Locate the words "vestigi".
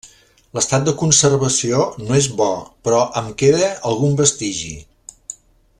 4.23-4.77